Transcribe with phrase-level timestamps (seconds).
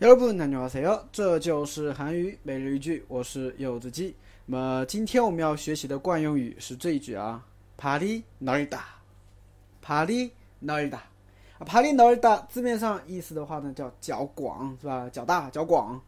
[0.00, 4.14] 여러분 안녕하세요，这就是韩语每日一句，我是柚子鸡。
[4.44, 7.42] 那么今天我们要学习的惯用语是这一句啊，
[7.78, 8.80] 파리넓 다，
[9.82, 10.30] 파리넓
[10.90, 10.98] 다。
[11.58, 15.08] 啊，파리넓다字面上意思的话呢，叫较广，是吧？
[15.10, 15.98] 较大、较广，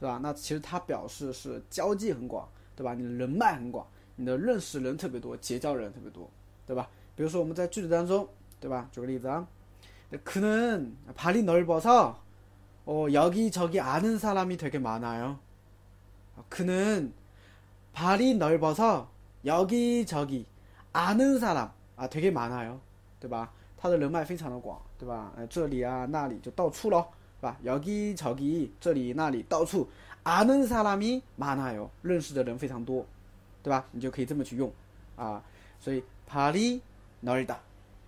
[0.00, 0.18] 是吧？
[0.20, 2.94] 那其实它表示是交际很广，对吧？
[2.94, 3.86] 你的人脉很广，
[4.16, 6.28] 你的认识人特别多，结交人特别多，
[6.66, 6.88] 对吧？
[7.14, 8.28] 比如说我们在句子当中，
[8.58, 8.88] 对吧？
[8.90, 9.46] 举个例子啊，
[10.24, 12.14] 그는발이넓어서
[12.90, 15.38] 어, 여기저기 아는 사람이 되게 많아요.
[16.48, 17.12] 그는
[17.92, 19.08] 발이 넓어서
[19.44, 20.46] 여기저기
[20.92, 22.80] 아는 사람 아 되게 많아요.
[23.18, 27.08] 对吧他的人脉非常的广对吧这里啊那里就到处咯
[27.40, 29.88] 对吧 여기저기 这里那里到处
[30.22, 33.04] 아는 사람이 많아요 认识的人非常多
[33.62, 34.70] 对吧你就可以这么去用
[35.16, 35.42] 啊
[35.80, 36.80] 所以 발이
[37.22, 37.56] 넓다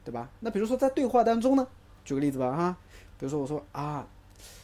[0.05, 1.67] 对吧那比如说在对话当中呢
[2.05, 2.77] 举个例子吧哈
[3.19, 4.07] 比如说我说啊